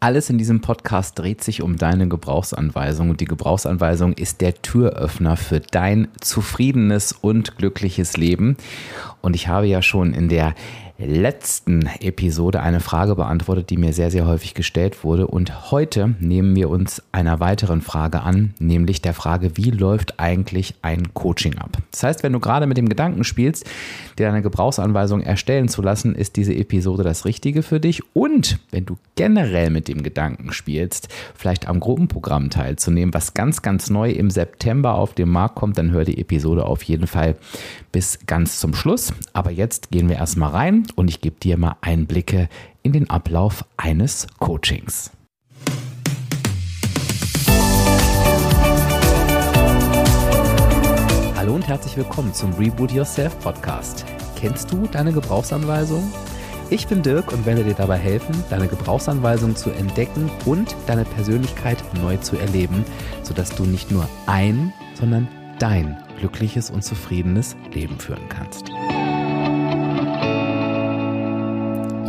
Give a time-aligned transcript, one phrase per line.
[0.00, 5.36] Alles in diesem Podcast dreht sich um deine Gebrauchsanweisung und die Gebrauchsanweisung ist der Türöffner
[5.36, 8.56] für dein zufriedenes und glückliches Leben.
[9.22, 10.54] Und ich habe ja schon in der
[10.98, 15.28] letzten Episode eine Frage beantwortet, die mir sehr, sehr häufig gestellt wurde.
[15.28, 20.74] Und heute nehmen wir uns einer weiteren Frage an, nämlich der Frage, wie läuft eigentlich
[20.82, 21.78] ein Coaching ab?
[21.92, 23.64] Das heißt, wenn du gerade mit dem Gedanken spielst,
[24.18, 28.02] dir eine Gebrauchsanweisung erstellen zu lassen, ist diese Episode das Richtige für dich.
[28.14, 33.88] Und wenn du generell mit dem Gedanken spielst, vielleicht am Gruppenprogramm teilzunehmen, was ganz, ganz
[33.88, 37.36] neu im September auf den Markt kommt, dann hör die Episode auf jeden Fall
[37.92, 39.12] bis ganz zum Schluss.
[39.32, 42.48] Aber jetzt gehen wir erstmal rein und ich gebe dir mal Einblicke
[42.82, 45.10] in den Ablauf eines Coachings.
[51.36, 54.04] Hallo und herzlich willkommen zum Reboot Yourself Podcast.
[54.36, 56.12] Kennst du deine Gebrauchsanweisung?
[56.70, 61.82] Ich bin Dirk und werde dir dabei helfen, deine Gebrauchsanweisung zu entdecken und deine Persönlichkeit
[62.02, 62.84] neu zu erleben,
[63.22, 65.28] sodass du nicht nur ein, sondern
[65.58, 68.68] dein glückliches und zufriedenes Leben führen kannst.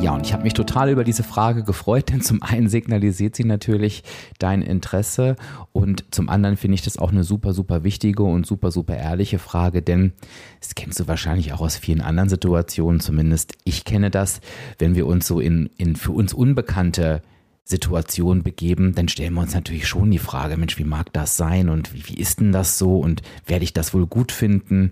[0.02, 3.44] Ja, und ich habe mich total über diese Frage gefreut, denn zum einen signalisiert sie
[3.44, 4.04] natürlich
[4.38, 5.36] dein Interesse
[5.74, 9.40] und zum anderen finde ich das auch eine super, super wichtige und super, super ehrliche
[9.40, 10.14] Frage, denn
[10.62, 14.40] das kennst du wahrscheinlich auch aus vielen anderen Situationen, zumindest ich kenne das,
[14.78, 17.22] wenn wir uns so in, in für uns unbekannte
[17.70, 21.70] Situation begeben, dann stellen wir uns natürlich schon die Frage, Mensch, wie mag das sein
[21.70, 24.92] und wie, wie ist denn das so und werde ich das wohl gut finden?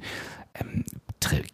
[0.54, 0.84] Ähm,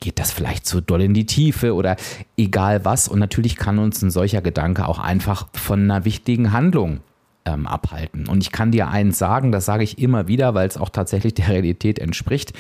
[0.02, 1.96] geht das vielleicht zu doll in die Tiefe oder
[2.36, 3.08] egal was.
[3.08, 7.00] Und natürlich kann uns ein solcher Gedanke auch einfach von einer wichtigen Handlung
[7.46, 8.28] ähm, abhalten.
[8.28, 11.34] Und ich kann dir eins sagen, das sage ich immer wieder, weil es auch tatsächlich
[11.36, 12.52] der Realität entspricht.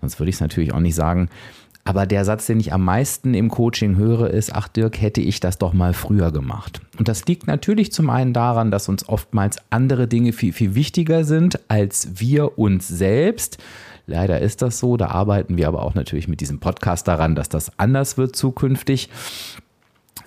[0.00, 1.28] Sonst würde ich es natürlich auch nicht sagen.
[1.88, 5.40] Aber der Satz, den ich am meisten im Coaching höre, ist, ach Dirk, hätte ich
[5.40, 6.82] das doch mal früher gemacht.
[6.98, 11.24] Und das liegt natürlich zum einen daran, dass uns oftmals andere Dinge viel, viel wichtiger
[11.24, 13.56] sind als wir uns selbst.
[14.06, 14.98] Leider ist das so.
[14.98, 19.08] Da arbeiten wir aber auch natürlich mit diesem Podcast daran, dass das anders wird zukünftig.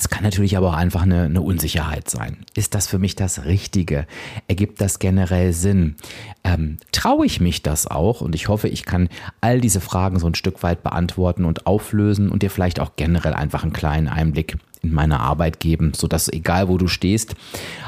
[0.02, 2.38] Es kann natürlich aber auch einfach eine, eine, Unsicherheit sein.
[2.56, 4.08] Ist das für mich das Richtige?
[4.48, 5.96] Ergibt das generell Sinn?
[6.44, 8.22] Ähm, traue ich mich das auch?
[8.22, 9.10] Und ich hoffe, ich kann
[9.42, 13.36] all diese Fragen so ein Stück weit beantworten und auflösen und dir vielleicht auch generell
[13.36, 17.36] einfach einen kleinen Einblick in meine Arbeit geben, sodass egal wo du stehst,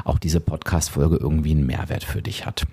[0.03, 2.67] auch diese Podcast-Folge irgendwie einen Mehrwert für dich hat.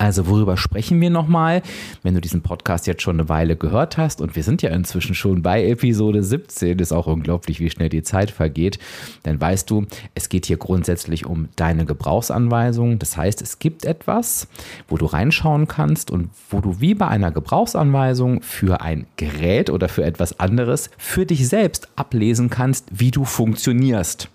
[0.00, 1.60] Also worüber sprechen wir nochmal?
[2.02, 5.14] Wenn du diesen Podcast jetzt schon eine Weile gehört hast und wir sind ja inzwischen
[5.14, 8.78] schon bei Episode 17, ist auch unglaublich, wie schnell die Zeit vergeht,
[9.24, 9.84] dann weißt du,
[10.14, 12.98] es geht hier grundsätzlich um deine Gebrauchsanweisung.
[12.98, 14.48] Das heißt, es gibt etwas,
[14.88, 19.90] wo du reinschauen kannst und wo du wie bei einer Gebrauchsanweisung für ein Gerät oder
[19.90, 24.30] für etwas anderes für dich selbst ablesen kannst, wie du funktionierst.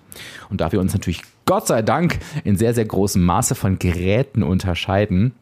[0.51, 4.43] Und da wir uns natürlich Gott sei Dank in sehr, sehr großem Maße von Geräten
[4.43, 5.33] unterscheiden,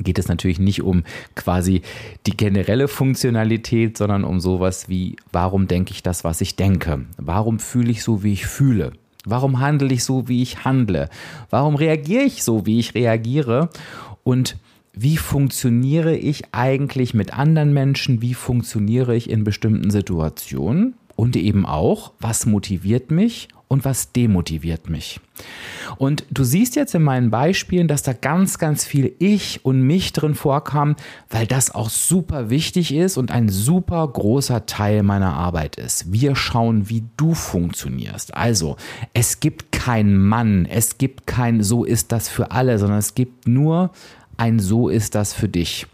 [0.00, 1.82] geht es natürlich nicht um quasi
[2.26, 7.06] die generelle Funktionalität, sondern um sowas wie, warum denke ich das, was ich denke?
[7.16, 8.92] Warum fühle ich so, wie ich fühle?
[9.24, 11.08] Warum handle ich so, wie ich handle?
[11.50, 13.70] Warum reagiere ich so, wie ich reagiere?
[14.22, 14.56] Und
[14.92, 18.22] wie funktioniere ich eigentlich mit anderen Menschen?
[18.22, 20.94] Wie funktioniere ich in bestimmten Situationen?
[21.16, 25.20] Und eben auch, was motiviert mich und was demotiviert mich.
[25.98, 30.12] Und du siehst jetzt in meinen Beispielen, dass da ganz, ganz viel Ich und mich
[30.12, 30.96] drin vorkam,
[31.30, 36.12] weil das auch super wichtig ist und ein super großer Teil meiner Arbeit ist.
[36.12, 38.34] Wir schauen, wie du funktionierst.
[38.34, 38.76] Also,
[39.14, 43.46] es gibt kein Mann, es gibt kein So ist das für alle, sondern es gibt
[43.48, 43.90] nur
[44.36, 45.86] ein So ist das für dich.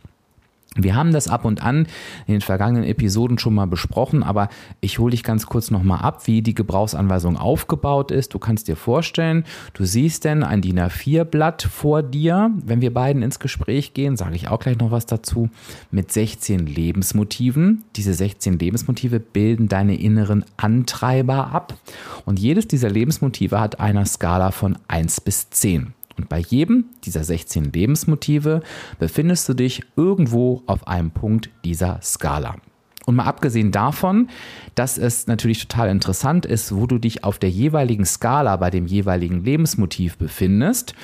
[0.77, 1.87] Wir haben das ab und an
[2.27, 4.49] in den vergangenen Episoden schon mal besprochen, aber
[4.81, 8.33] ich hole dich ganz kurz nochmal ab, wie die Gebrauchsanweisung aufgebaut ist.
[8.33, 9.45] Du kannst dir vorstellen,
[9.75, 12.51] du siehst denn ein DIN A4-Blatt vor dir.
[12.65, 15.51] Wenn wir beiden ins Gespräch gehen, sage ich auch gleich noch was dazu,
[15.91, 17.85] mit 16 Lebensmotiven.
[17.97, 21.75] Diese 16 Lebensmotive bilden deine inneren Antreiber ab.
[22.25, 25.93] Und jedes dieser Lebensmotive hat eine Skala von 1 bis 10.
[26.17, 28.63] Und bei jedem dieser 16 Lebensmotive
[28.99, 32.57] befindest du dich irgendwo auf einem Punkt dieser Skala.
[33.05, 34.29] Und mal abgesehen davon,
[34.75, 38.87] dass es natürlich total interessant ist, wo du dich auf der jeweiligen Skala bei dem
[38.87, 40.95] jeweiligen Lebensmotiv befindest,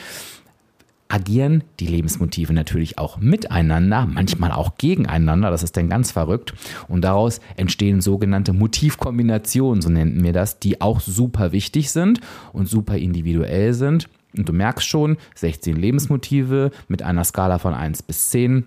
[1.08, 6.52] agieren die Lebensmotive natürlich auch miteinander, manchmal auch gegeneinander, das ist dann ganz verrückt.
[6.87, 12.20] Und daraus entstehen sogenannte Motivkombinationen, so nennen wir das, die auch super wichtig sind
[12.52, 14.08] und super individuell sind.
[14.36, 18.64] Und du merkst schon, 16 Lebensmotive mit einer Skala von 1 bis 10.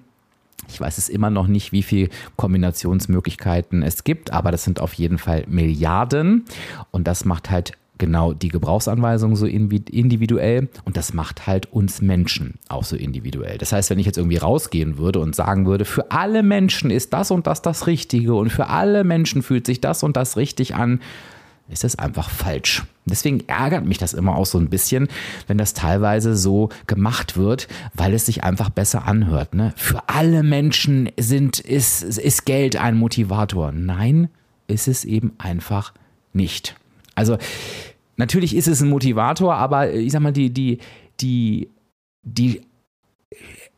[0.70, 4.94] Ich weiß es immer noch nicht, wie viele Kombinationsmöglichkeiten es gibt, aber das sind auf
[4.94, 6.46] jeden Fall Milliarden.
[6.92, 12.56] Und das macht halt genau die Gebrauchsanweisung so individuell und das macht halt uns Menschen
[12.68, 13.60] auch so individuell.
[13.60, 17.14] Das heißt, wenn ich jetzt irgendwie rausgehen würde und sagen würde, für alle Menschen ist
[17.14, 20.74] das und das das Richtige und für alle Menschen fühlt sich das und das richtig
[20.74, 21.00] an,
[21.72, 22.84] ist es einfach falsch.
[23.06, 25.08] Deswegen ärgert mich das immer auch so ein bisschen,
[25.48, 29.56] wenn das teilweise so gemacht wird, weil es sich einfach besser anhört.
[29.56, 29.74] Ne?
[29.76, 33.72] Für alle Menschen sind, ist, ist Geld ein Motivator.
[33.72, 34.30] Nein,
[34.68, 35.94] ist es eben einfach
[36.34, 36.76] nicht.
[37.16, 37.38] Also
[38.18, 40.80] natürlich ist es ein Motivator, aber ich sag mal, die, die,
[41.20, 41.70] die,
[42.24, 42.62] die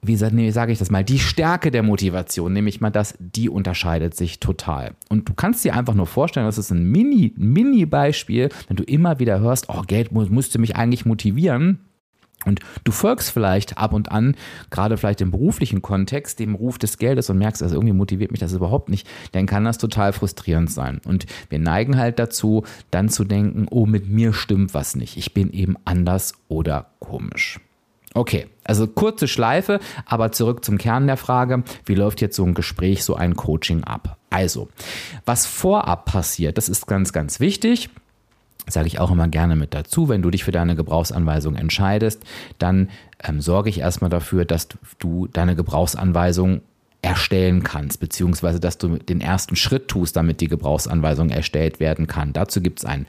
[0.03, 4.39] wie sage ich das mal, die Stärke der Motivation, nämlich mal das, die unterscheidet sich
[4.39, 4.91] total.
[5.09, 9.19] Und du kannst dir einfach nur vorstellen, das ist ein Mini, Mini-Beispiel, wenn du immer
[9.19, 11.79] wieder hörst, oh, Geld müsste mich eigentlich motivieren.
[12.45, 14.35] Und du folgst vielleicht ab und an,
[14.69, 18.39] gerade vielleicht im beruflichen Kontext, dem Ruf des Geldes und merkst, also irgendwie motiviert mich
[18.39, 20.99] das überhaupt nicht, dann kann das total frustrierend sein.
[21.05, 25.17] Und wir neigen halt dazu, dann zu denken, oh, mit mir stimmt was nicht.
[25.17, 27.59] Ich bin eben anders oder komisch.
[28.13, 32.53] Okay, also kurze Schleife, aber zurück zum Kern der Frage, wie läuft jetzt so ein
[32.53, 34.17] Gespräch, so ein Coaching ab?
[34.29, 34.69] Also,
[35.25, 37.89] was vorab passiert, das ist ganz, ganz wichtig.
[38.69, 42.23] Sage ich auch immer gerne mit dazu, wenn du dich für deine Gebrauchsanweisung entscheidest,
[42.59, 42.89] dann
[43.21, 44.69] ähm, sorge ich erstmal dafür, dass
[44.99, 46.61] du deine Gebrauchsanweisung
[47.03, 52.33] erstellen kannst, beziehungsweise dass du den ersten Schritt tust, damit die Gebrauchsanweisung erstellt werden kann.
[52.33, 53.05] Dazu gibt es ein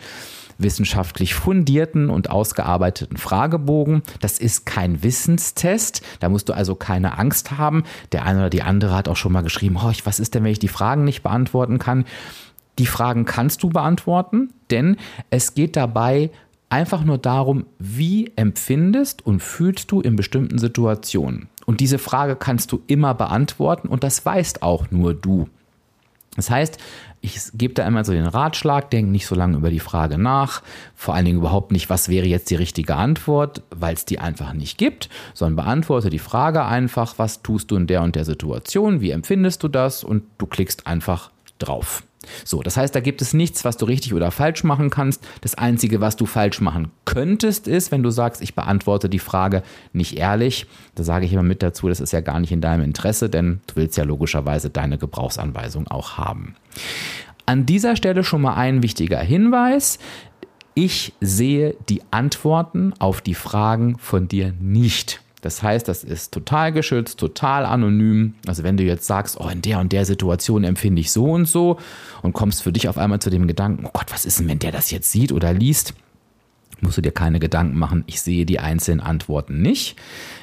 [0.58, 4.02] wissenschaftlich fundierten und ausgearbeiteten Fragebogen.
[4.20, 6.02] Das ist kein Wissenstest.
[6.20, 7.84] Da musst du also keine Angst haben.
[8.12, 10.52] Der eine oder die andere hat auch schon mal geschrieben, oh, was ist denn, wenn
[10.52, 12.04] ich die Fragen nicht beantworten kann?
[12.78, 14.96] Die Fragen kannst du beantworten, denn
[15.30, 16.30] es geht dabei
[16.74, 21.48] einfach nur darum, wie empfindest und fühlst du in bestimmten Situationen.
[21.66, 25.48] Und diese Frage kannst du immer beantworten und das weißt auch nur du.
[26.34, 26.78] Das heißt,
[27.20, 30.62] ich gebe da immer so den Ratschlag, denk nicht so lange über die Frage nach,
[30.96, 34.52] vor allen Dingen überhaupt nicht, was wäre jetzt die richtige Antwort, weil es die einfach
[34.52, 39.00] nicht gibt, sondern beantworte die Frage einfach, was tust du in der und der Situation,
[39.00, 41.30] wie empfindest du das und du klickst einfach
[41.60, 42.02] drauf.
[42.44, 45.26] So, das heißt, da gibt es nichts, was du richtig oder falsch machen kannst.
[45.40, 49.62] Das Einzige, was du falsch machen könntest, ist, wenn du sagst, ich beantworte die Frage
[49.92, 50.66] nicht ehrlich.
[50.94, 53.60] Da sage ich immer mit dazu, das ist ja gar nicht in deinem Interesse, denn
[53.66, 56.54] du willst ja logischerweise deine Gebrauchsanweisung auch haben.
[57.46, 59.98] An dieser Stelle schon mal ein wichtiger Hinweis.
[60.74, 65.20] Ich sehe die Antworten auf die Fragen von dir nicht.
[65.44, 68.32] Das heißt, das ist total geschützt, total anonym.
[68.46, 71.46] Also wenn du jetzt sagst, oh, in der und der Situation empfinde ich so und
[71.46, 71.78] so
[72.22, 74.58] und kommst für dich auf einmal zu dem Gedanken, oh Gott, was ist denn, wenn
[74.58, 75.92] der das jetzt sieht oder liest?
[76.80, 79.96] musst du dir keine Gedanken machen, ich sehe die einzelnen Antworten nicht.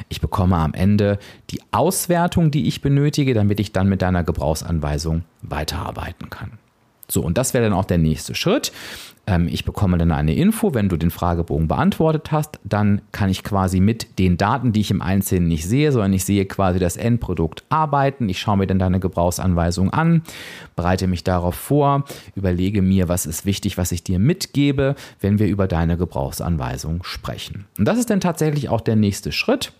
[0.09, 1.19] Ich bekomme am Ende
[1.49, 6.57] die Auswertung, die ich benötige, damit ich dann mit deiner Gebrauchsanweisung weiterarbeiten kann.
[7.11, 8.71] So, und das wäre dann auch der nächste Schritt.
[9.27, 13.43] Ähm, ich bekomme dann eine Info, wenn du den Fragebogen beantwortet hast, dann kann ich
[13.43, 16.97] quasi mit den Daten, die ich im Einzelnen nicht sehe, sondern ich sehe quasi das
[16.97, 18.29] Endprodukt arbeiten.
[18.29, 20.23] Ich schaue mir dann deine Gebrauchsanweisung an,
[20.75, 22.05] bereite mich darauf vor,
[22.35, 27.65] überlege mir, was ist wichtig, was ich dir mitgebe, wenn wir über deine Gebrauchsanweisung sprechen.
[27.77, 29.73] Und das ist dann tatsächlich auch der nächste Schritt.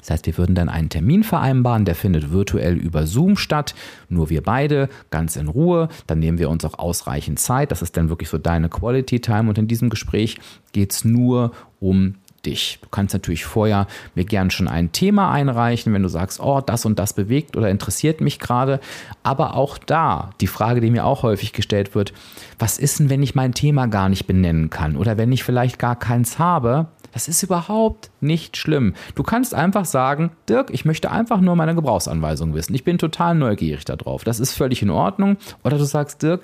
[0.00, 3.74] Das heißt, wir würden dann einen Termin vereinbaren, der findet virtuell über Zoom statt,
[4.08, 5.88] nur wir beide, ganz in Ruhe.
[6.06, 7.70] Dann nehmen wir uns auch ausreichend Zeit.
[7.70, 9.48] Das ist dann wirklich so deine Quality Time.
[9.48, 10.38] Und in diesem Gespräch
[10.72, 12.14] geht es nur um
[12.44, 12.78] dich.
[12.82, 16.84] Du kannst natürlich vorher mir gern schon ein Thema einreichen, wenn du sagst, oh, das
[16.84, 18.80] und das bewegt oder interessiert mich gerade.
[19.22, 22.12] Aber auch da, die Frage, die mir auch häufig gestellt wird,
[22.58, 25.78] was ist denn, wenn ich mein Thema gar nicht benennen kann oder wenn ich vielleicht
[25.78, 26.88] gar keins habe?
[27.12, 28.94] Das ist überhaupt nicht schlimm.
[29.14, 32.74] Du kannst einfach sagen, Dirk, ich möchte einfach nur meine Gebrauchsanweisung wissen.
[32.74, 34.24] Ich bin total neugierig darauf.
[34.24, 35.36] Das ist völlig in Ordnung.
[35.64, 36.42] Oder du sagst, Dirk,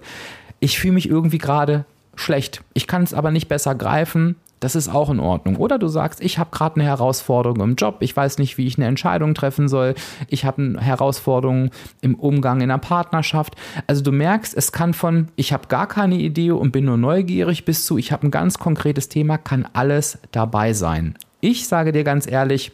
[0.60, 2.62] ich fühle mich irgendwie gerade schlecht.
[2.72, 4.36] Ich kann es aber nicht besser greifen.
[4.60, 5.56] Das ist auch in Ordnung.
[5.56, 8.78] Oder du sagst, ich habe gerade eine Herausforderung im Job, ich weiß nicht, wie ich
[8.78, 9.94] eine Entscheidung treffen soll,
[10.28, 11.70] ich habe eine Herausforderung
[12.00, 13.54] im Umgang in einer Partnerschaft.
[13.86, 17.64] Also du merkst, es kann von, ich habe gar keine Idee und bin nur neugierig,
[17.64, 21.16] bis zu, ich habe ein ganz konkretes Thema, kann alles dabei sein.
[21.40, 22.72] Ich sage dir ganz ehrlich,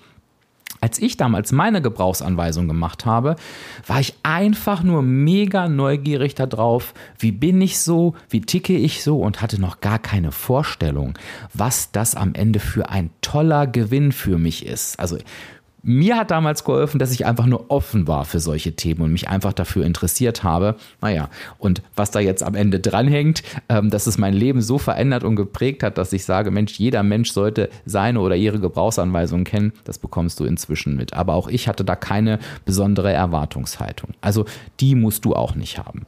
[0.83, 3.37] als ich damals meine Gebrauchsanweisung gemacht habe,
[3.87, 9.21] war ich einfach nur mega neugierig darauf, wie bin ich so, wie ticke ich so
[9.21, 11.15] und hatte noch gar keine Vorstellung,
[11.55, 14.99] was das am Ende für ein toller Gewinn für mich ist.
[14.99, 15.19] Also
[15.83, 19.29] mir hat damals geholfen, dass ich einfach nur offen war für solche Themen und mich
[19.29, 20.77] einfach dafür interessiert habe.
[21.01, 25.25] Naja, und was da jetzt am Ende dranhängt, ähm, dass es mein Leben so verändert
[25.25, 29.73] und geprägt hat, dass ich sage, Mensch, jeder Mensch sollte seine oder ihre Gebrauchsanweisungen kennen,
[29.85, 31.15] das bekommst du inzwischen mit.
[31.15, 34.11] Aber auch ich hatte da keine besondere Erwartungshaltung.
[34.21, 34.45] Also
[34.81, 36.07] die musst du auch nicht haben.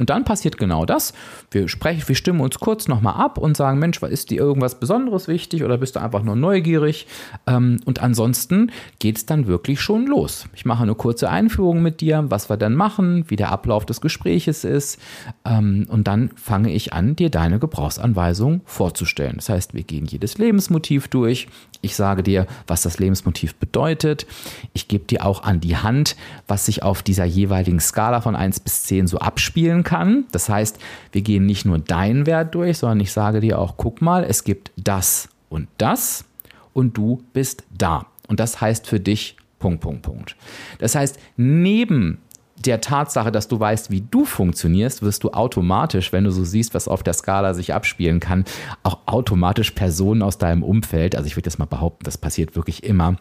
[0.00, 1.14] Und dann passiert genau das.
[1.52, 5.28] Wir sprechen, wir stimmen uns kurz nochmal ab und sagen, Mensch, ist dir irgendwas Besonderes
[5.28, 7.06] wichtig oder bist du einfach nur neugierig?
[7.46, 10.48] Ähm, und ansonsten geht es dann wirklich schon los.
[10.54, 14.00] Ich mache eine kurze Einführung mit dir, was wir dann machen, wie der Ablauf des
[14.00, 14.98] Gespräches ist.
[15.44, 19.36] Ähm, und dann fange ich an, dir deine Gebrauchsanweisung vorzustellen.
[19.36, 21.46] Das heißt, wir gehen jedes Lebensmotiv durch.
[21.82, 24.26] Ich sage dir, was das Lebensmotiv bedeutet.
[24.72, 26.16] Ich gebe dir auch an die Hand,
[26.48, 30.24] was sich auf dieser jeweiligen Skala von 1 bis 10 so abspielen kann.
[30.32, 30.78] Das heißt,
[31.12, 34.44] wir gehen nicht nur deinen Wert durch, sondern ich sage dir auch, guck mal, es
[34.44, 36.24] gibt das und das
[36.72, 38.06] und du bist da.
[38.26, 40.36] Und das heißt für dich Punkt, Punkt, Punkt.
[40.78, 42.18] Das heißt, neben
[42.66, 46.74] der Tatsache, dass du weißt, wie du funktionierst, wirst du automatisch, wenn du so siehst,
[46.74, 48.44] was auf der Skala sich abspielen kann,
[48.82, 52.84] auch automatisch Personen aus deinem Umfeld, also ich würde jetzt mal behaupten, das passiert wirklich
[52.84, 53.16] immer,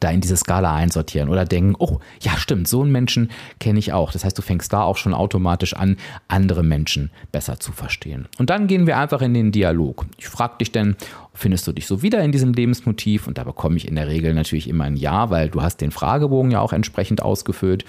[0.00, 3.92] da in diese Skala einsortieren oder denken, oh, ja stimmt, so einen Menschen kenne ich
[3.92, 4.12] auch.
[4.12, 5.96] Das heißt, du fängst da auch schon automatisch an,
[6.28, 8.28] andere Menschen besser zu verstehen.
[8.38, 10.06] Und dann gehen wir einfach in den Dialog.
[10.16, 10.96] Ich frage dich denn,
[11.34, 13.26] findest du dich so wieder in diesem Lebensmotiv?
[13.26, 15.90] Und da bekomme ich in der Regel natürlich immer ein Ja, weil du hast den
[15.90, 17.84] Fragebogen ja auch entsprechend ausgefüllt.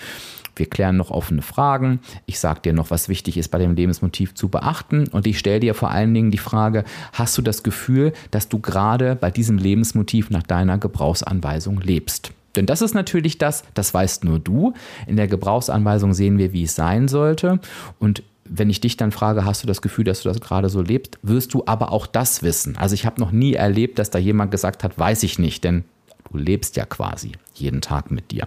[0.55, 1.99] Wir klären noch offene Fragen.
[2.25, 5.07] Ich sage dir noch, was wichtig ist bei dem Lebensmotiv zu beachten.
[5.07, 8.59] Und ich stelle dir vor allen Dingen die Frage, hast du das Gefühl, dass du
[8.59, 12.31] gerade bei diesem Lebensmotiv nach deiner Gebrauchsanweisung lebst?
[12.55, 14.73] Denn das ist natürlich das, das weißt nur du.
[15.07, 17.59] In der Gebrauchsanweisung sehen wir, wie es sein sollte.
[17.99, 20.81] Und wenn ich dich dann frage, hast du das Gefühl, dass du das gerade so
[20.81, 22.75] lebst, wirst du aber auch das wissen.
[22.77, 25.83] Also ich habe noch nie erlebt, dass da jemand gesagt hat, weiß ich nicht, denn
[26.31, 28.45] du lebst ja quasi jeden Tag mit dir.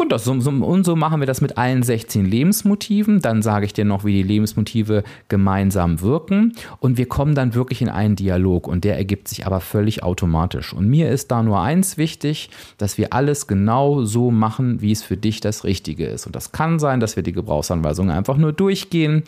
[0.00, 3.20] Und, das, und so machen wir das mit allen 16 Lebensmotiven.
[3.20, 6.54] Dann sage ich dir noch, wie die Lebensmotive gemeinsam wirken.
[6.78, 8.66] Und wir kommen dann wirklich in einen Dialog.
[8.66, 10.72] Und der ergibt sich aber völlig automatisch.
[10.72, 15.02] Und mir ist da nur eins wichtig, dass wir alles genau so machen, wie es
[15.02, 16.26] für dich das Richtige ist.
[16.26, 19.24] Und das kann sein, dass wir die Gebrauchsanweisungen einfach nur durchgehen.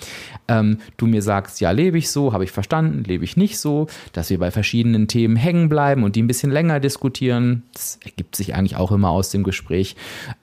[0.49, 3.88] Ähm, du mir sagst, ja, lebe ich so, habe ich verstanden, lebe ich nicht so.
[4.14, 7.64] Dass wir bei verschiedenen Themen hängen bleiben und die ein bisschen länger diskutieren.
[7.75, 9.97] Das ergibt sich eigentlich auch immer aus dem Gespräch.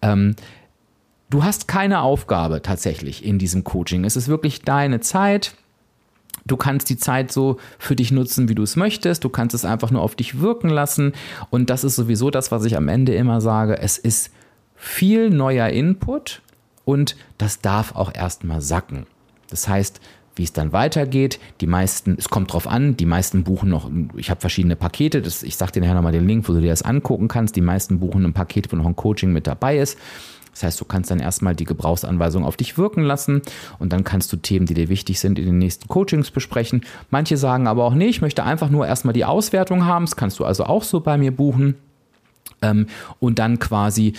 [0.03, 0.35] Ähm, ähm,
[1.29, 4.03] du hast keine Aufgabe tatsächlich in diesem Coaching.
[4.03, 5.55] Es ist wirklich deine Zeit.
[6.45, 9.23] Du kannst die Zeit so für dich nutzen, wie du es möchtest.
[9.23, 11.13] Du kannst es einfach nur auf dich wirken lassen.
[11.49, 13.77] Und das ist sowieso das, was ich am Ende immer sage.
[13.77, 14.31] Es ist
[14.75, 16.41] viel neuer Input
[16.85, 19.05] und das darf auch erstmal sacken.
[19.49, 19.99] Das heißt,
[20.39, 21.37] wie es dann weitergeht.
[21.59, 25.43] Die meisten, es kommt drauf an, die meisten buchen noch, ich habe verschiedene Pakete, das,
[25.43, 27.57] ich sage dir nachher nochmal den Link, wo du dir das angucken kannst.
[27.57, 29.97] Die meisten buchen ein Paket, wo noch ein Coaching mit dabei ist.
[30.53, 33.41] Das heißt, du kannst dann erstmal die Gebrauchsanweisung auf dich wirken lassen
[33.79, 36.85] und dann kannst du Themen, die dir wichtig sind, in den nächsten Coachings besprechen.
[37.09, 40.05] Manche sagen aber auch, nee, ich möchte einfach nur erstmal die Auswertung haben.
[40.05, 41.75] Das kannst du also auch so bei mir buchen.
[42.61, 42.87] Ähm,
[43.19, 44.13] und dann quasi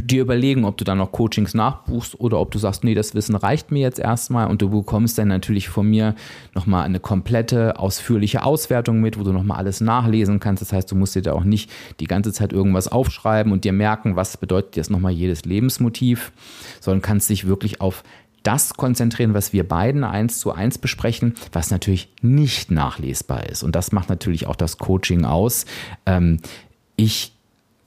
[0.00, 3.34] dir überlegen, ob du dann noch Coachings nachbuchst oder ob du sagst, nee, das Wissen
[3.34, 6.14] reicht mir jetzt erstmal und du bekommst dann natürlich von mir
[6.54, 10.62] nochmal eine komplette, ausführliche Auswertung mit, wo du nochmal alles nachlesen kannst.
[10.62, 11.70] Das heißt, du musst dir da auch nicht
[12.00, 16.32] die ganze Zeit irgendwas aufschreiben und dir merken, was bedeutet jetzt nochmal jedes Lebensmotiv,
[16.80, 18.02] sondern kannst dich wirklich auf
[18.42, 23.62] das konzentrieren, was wir beiden eins zu eins besprechen, was natürlich nicht nachlesbar ist.
[23.62, 25.66] Und das macht natürlich auch das Coaching aus.
[26.06, 26.38] Ähm,
[26.96, 27.31] ich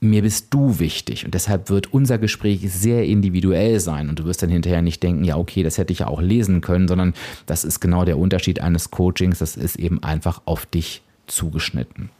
[0.06, 4.42] mir bist du wichtig und deshalb wird unser Gespräch sehr individuell sein und du wirst
[4.42, 7.14] dann hinterher nicht denken, ja okay, das hätte ich ja auch lesen können, sondern
[7.46, 12.10] das ist genau der Unterschied eines Coachings, das ist eben einfach auf dich zugeschnitten.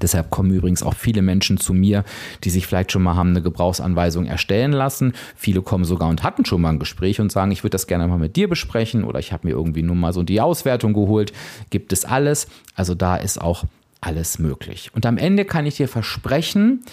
[0.00, 2.04] Deshalb kommen übrigens auch viele Menschen zu mir,
[2.44, 5.12] die sich vielleicht schon mal haben eine Gebrauchsanweisung erstellen lassen.
[5.34, 8.06] Viele kommen sogar und hatten schon mal ein Gespräch und sagen, ich würde das gerne
[8.06, 11.32] mal mit dir besprechen oder ich habe mir irgendwie nur mal so die Auswertung geholt.
[11.70, 12.48] Gibt es alles.
[12.74, 13.64] Also da ist auch
[14.00, 14.90] alles möglich.
[14.94, 16.84] Und am Ende kann ich dir versprechen,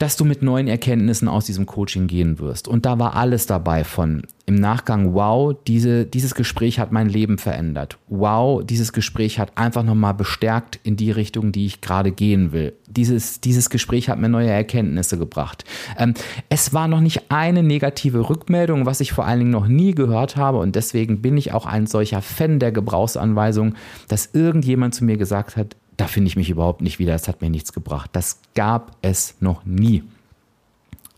[0.00, 2.66] dass du mit neuen Erkenntnissen aus diesem Coaching gehen wirst.
[2.66, 7.36] Und da war alles dabei von im Nachgang, wow, diese, dieses Gespräch hat mein Leben
[7.36, 7.98] verändert.
[8.08, 12.72] Wow, dieses Gespräch hat einfach nochmal bestärkt in die Richtung, die ich gerade gehen will.
[12.88, 15.64] Dieses, dieses Gespräch hat mir neue Erkenntnisse gebracht.
[15.98, 16.14] Ähm,
[16.48, 20.34] es war noch nicht eine negative Rückmeldung, was ich vor allen Dingen noch nie gehört
[20.34, 20.58] habe.
[20.58, 23.74] Und deswegen bin ich auch ein solcher Fan der Gebrauchsanweisung,
[24.08, 27.42] dass irgendjemand zu mir gesagt hat, da finde ich mich überhaupt nicht wieder, das hat
[27.42, 28.08] mir nichts gebracht.
[28.14, 30.02] Das gab es noch nie.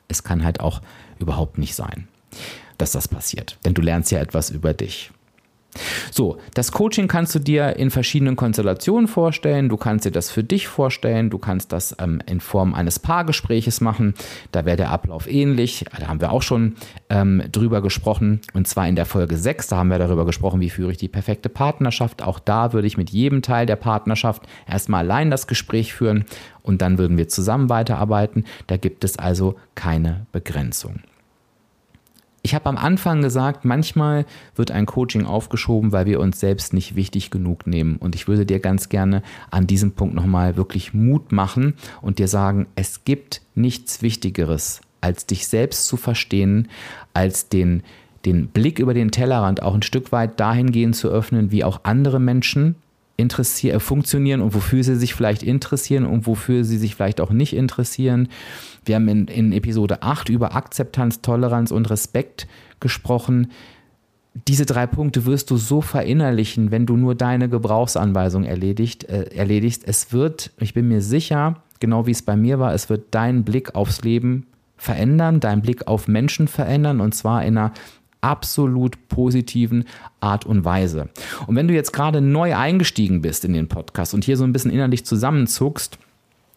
[0.09, 0.83] Es kann halt auch
[1.21, 2.09] überhaupt nicht sein,
[2.79, 5.12] dass das passiert, denn du lernst ja etwas über dich.
[6.11, 9.69] So, das Coaching kannst du dir in verschiedenen Konstellationen vorstellen.
[9.69, 11.31] Du kannst dir das für dich vorstellen.
[11.31, 14.15] Du kannst das ähm, in Form eines Paargespräches machen.
[14.51, 15.87] Da wäre der Ablauf ähnlich.
[15.99, 16.77] Da haben wir auch schon
[17.09, 18.41] ähm, drüber gesprochen.
[18.53, 19.69] Und zwar in der Folge 6.
[19.69, 22.23] Da haben wir darüber gesprochen, wie führe ich die perfekte Partnerschaft.
[22.23, 26.27] Auch da würde ich mit jedem Teil der Partnerschaft erstmal allein das Gespräch führen
[26.63, 28.45] und dann würden wir zusammen weiterarbeiten.
[28.67, 31.01] Da gibt es also keine Begrenzung.
[32.45, 36.97] Ich habe am Anfang gesagt, manchmal wird ein Coaching aufgeschoben, weil wir uns selbst nicht
[36.97, 37.97] wichtig genug nehmen.
[37.97, 39.23] Und ich würde dir ganz gerne
[39.53, 45.27] an diesem Punkt nochmal wirklich Mut machen und dir sagen, es gibt nichts Wichtigeres, als
[45.27, 46.69] dich selbst zu verstehen,
[47.15, 47.85] als den,
[48.25, 52.19] den Blick über den Tellerrand auch ein Stück weit dahingehend zu öffnen, wie auch andere
[52.19, 52.75] Menschen
[53.23, 57.55] interessieren, funktionieren und wofür sie sich vielleicht interessieren und wofür sie sich vielleicht auch nicht
[57.57, 58.29] interessieren.
[58.85, 62.47] Wir haben in, in Episode 8 über Akzeptanz, Toleranz und Respekt
[62.81, 63.51] gesprochen.
[64.49, 69.85] Diese drei Punkte wirst du so verinnerlichen, wenn du nur deine Gebrauchsanweisung erledigt, äh, erledigst.
[69.87, 73.45] Es wird, ich bin mir sicher, genau wie es bei mir war, es wird deinen
[73.45, 77.73] Blick aufs Leben verändern, deinen Blick auf Menschen verändern und zwar in einer
[78.23, 79.85] absolut positiven
[80.21, 81.11] Art und Weise.
[81.47, 84.53] Und wenn du jetzt gerade neu eingestiegen bist in den Podcast und hier so ein
[84.53, 85.99] bisschen innerlich zusammenzuckst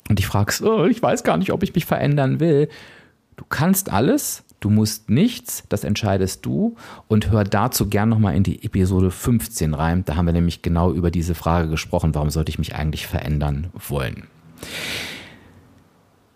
[0.08, 2.70] und dich fragst, oh, ich weiß gar nicht, ob ich mich verändern will,
[3.36, 6.76] du kannst alles, du musst nichts, das entscheidest du
[7.08, 10.06] und hör dazu gern nochmal in die Episode 15 rein.
[10.06, 13.68] Da haben wir nämlich genau über diese Frage gesprochen, warum sollte ich mich eigentlich verändern
[13.90, 14.28] wollen.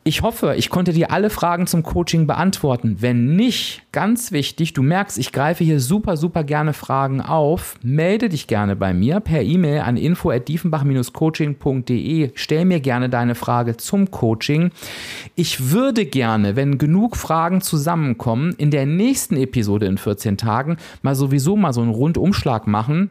[0.06, 2.96] Ich hoffe, ich konnte dir alle Fragen zum Coaching beantworten.
[3.00, 7.76] Wenn nicht, ganz wichtig, du merkst, ich greife hier super, super gerne Fragen auf.
[7.84, 12.32] Melde dich gerne bei mir per E-Mail an info@diefenbach-coaching.de.
[12.34, 14.72] Stell mir gerne deine Frage zum Coaching.
[15.36, 21.14] Ich würde gerne, wenn genug Fragen zusammenkommen, in der nächsten Episode in 14 Tagen mal
[21.14, 23.10] sowieso mal so einen Rundumschlag machen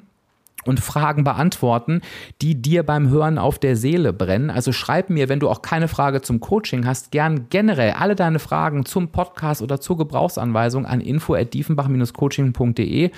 [0.69, 2.03] und Fragen beantworten,
[2.43, 4.51] die dir beim Hören auf der Seele brennen.
[4.51, 8.39] Also schreib mir, wenn du auch keine Frage zum Coaching hast, gern generell alle deine
[8.39, 13.11] Fragen zum Podcast oder zur Gebrauchsanweisung an info@diefenbach-coaching.de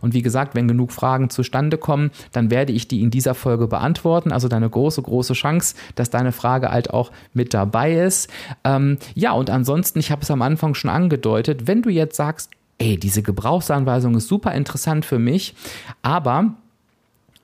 [0.00, 3.66] und wie gesagt, wenn genug Fragen zustande kommen, dann werde ich die in dieser Folge
[3.66, 4.32] beantworten.
[4.32, 8.30] Also deine große große Chance, dass deine Frage halt auch mit dabei ist.
[8.64, 12.48] Ähm, ja und ansonsten, ich habe es am Anfang schon angedeutet, wenn du jetzt sagst,
[12.78, 15.54] ey, diese Gebrauchsanweisung ist super interessant für mich,
[16.02, 16.54] aber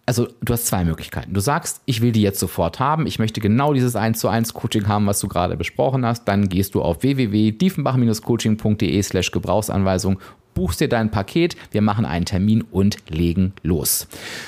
[0.05, 1.33] also du hast zwei Möglichkeiten.
[1.33, 4.55] Du sagst, ich will die jetzt sofort haben, ich möchte genau dieses 1 zu 1
[4.55, 10.19] Coaching haben, was du gerade besprochen hast, dann gehst du auf www.diefenbach-coaching.de slash Gebrauchsanweisung
[10.55, 14.07] buchst dir dein Paket, wir machen einen Termin und legen los.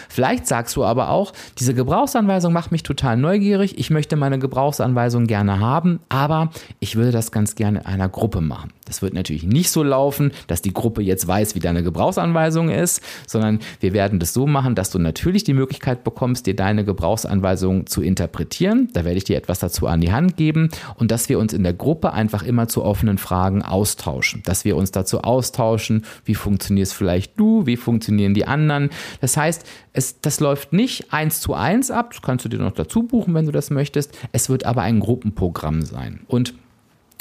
[0.09, 5.27] Vielleicht sagst du aber auch, diese Gebrauchsanweisung macht mich total neugierig, ich möchte meine Gebrauchsanweisung
[5.27, 8.73] gerne haben, aber ich würde das ganz gerne in einer Gruppe machen.
[8.85, 13.03] Das wird natürlich nicht so laufen, dass die Gruppe jetzt weiß, wie deine Gebrauchsanweisung ist,
[13.27, 17.87] sondern wir werden das so machen, dass du natürlich die Möglichkeit bekommst, dir deine Gebrauchsanweisung
[17.87, 18.91] zu interpretieren.
[18.93, 21.63] Da werde ich dir etwas dazu an die Hand geben und dass wir uns in
[21.63, 26.35] der Gruppe einfach immer zu offenen Fragen austauschen, dass wir uns dazu austauschen, Menschen, wie
[26.35, 28.91] funktionierst vielleicht du, wie funktionieren die anderen.
[29.21, 32.73] Das heißt, es, das läuft nicht eins zu eins ab, das kannst du dir noch
[32.73, 34.17] dazu buchen, wenn du das möchtest.
[34.33, 36.21] Es wird aber ein Gruppenprogramm sein.
[36.27, 36.55] Und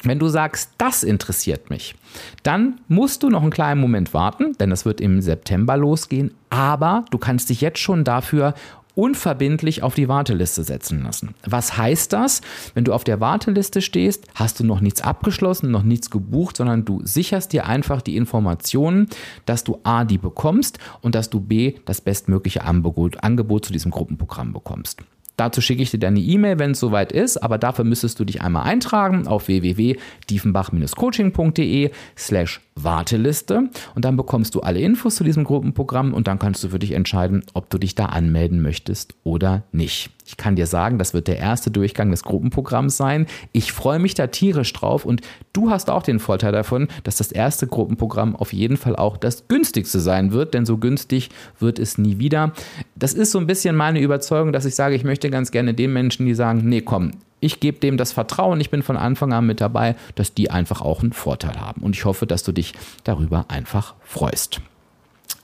[0.05, 1.95] wenn du sagst, das interessiert mich,
[2.43, 6.33] dann musst du noch einen kleinen Moment warten, denn das wird im September losgehen.
[6.49, 8.53] Aber du kannst dich jetzt schon dafür
[8.95, 11.36] unverbindlich auf die Warteliste setzen lassen.
[11.45, 12.41] Was heißt das?
[12.73, 16.86] Wenn du auf der Warteliste stehst, hast du noch nichts abgeschlossen, noch nichts gebucht, sondern
[16.86, 19.08] du sicherst dir einfach die Informationen,
[19.45, 23.91] dass du A, die bekommst und dass du B, das bestmögliche Angebot, Angebot zu diesem
[23.91, 25.03] Gruppenprogramm bekommst.
[25.36, 28.41] Dazu schicke ich dir deine E-Mail, wenn es soweit ist, aber dafür müsstest du dich
[28.41, 36.13] einmal eintragen auf www.diefenbach-coaching.de slash Warteliste und dann bekommst du alle Infos zu diesem Gruppenprogramm
[36.13, 40.09] und dann kannst du für dich entscheiden, ob du dich da anmelden möchtest oder nicht.
[40.25, 43.27] Ich kann dir sagen, das wird der erste Durchgang des Gruppenprogramms sein.
[43.51, 47.31] Ich freue mich da tierisch drauf und du hast auch den Vorteil davon, dass das
[47.31, 51.97] erste Gruppenprogramm auf jeden Fall auch das günstigste sein wird, denn so günstig wird es
[51.97, 52.53] nie wieder.
[52.95, 55.93] Das ist so ein bisschen meine Überzeugung, dass ich sage, ich möchte ganz gerne den
[55.93, 57.12] Menschen, die sagen, nee, komm,
[57.43, 60.82] ich gebe dem das Vertrauen, ich bin von Anfang an mit dabei, dass die einfach
[60.82, 61.82] auch einen Vorteil haben.
[61.82, 64.62] Und ich hoffe, dass du dich darüber einfach freust.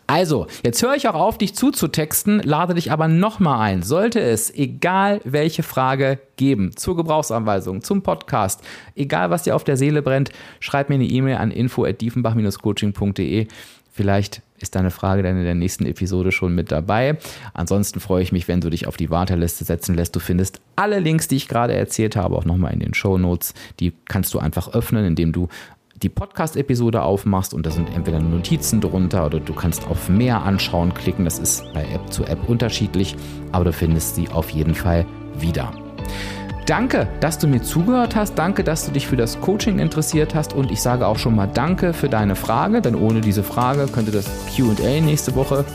[0.08, 3.84] Also, jetzt höre ich auch auf, dich zuzutexten, lade dich aber nochmal ein.
[3.84, 8.64] Sollte es, egal welche Frage geben, zur Gebrauchsanweisung, zum Podcast,
[8.96, 10.32] egal was dir auf der Seele brennt,
[10.62, 13.48] schreib mir eine E-Mail an info.diefenbach-coaching.de.
[14.00, 17.18] Vielleicht ist deine Frage dann in der nächsten Episode schon mit dabei.
[17.54, 20.16] Ansonsten freue ich mich, wenn du dich auf die Warteliste setzen lässt.
[20.16, 23.54] Du findest alle Links, die ich gerade erzählt habe, auch nochmal in den Show Notes.
[23.82, 25.50] Die kannst du einfach öffnen, indem du
[26.02, 30.94] die Podcast-Episode aufmachst und da sind entweder Notizen drunter oder du kannst auf mehr anschauen
[30.94, 31.26] klicken.
[31.26, 33.18] Das ist bei App zu App unterschiedlich,
[33.52, 35.06] aber du findest sie auf jeden Fall
[35.38, 35.74] wieder.
[36.70, 38.36] Danke, dass du mir zugehört hast.
[38.36, 40.54] Danke, dass du dich für das Coaching interessiert hast.
[40.54, 44.12] Und ich sage auch schon mal Danke für deine Frage, denn ohne diese Frage könnte
[44.12, 45.66] das QA nächste Woche,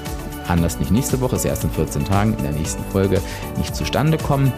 [0.46, 3.20] anders nicht nächste Woche, ist erst in 14 Tagen in der nächsten Folge,
[3.56, 4.52] nicht zustande kommen.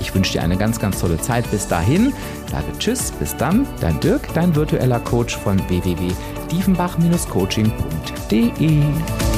[0.00, 1.50] Ich wünsche dir eine ganz, ganz tolle Zeit.
[1.50, 2.14] Bis dahin,
[2.50, 6.10] sage Tschüss, bis dann, dein Dirk, dein virtueller Coach von www
[6.50, 9.29] diefenbach-coaching.de.